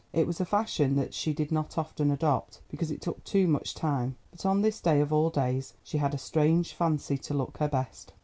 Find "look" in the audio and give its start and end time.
7.35-7.57